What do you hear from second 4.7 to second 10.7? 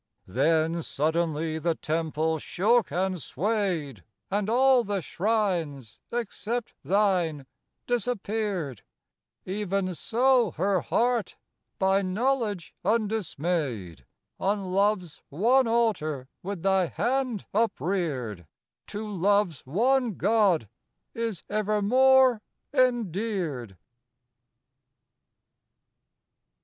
the shrines, except thine, disappeared; Even so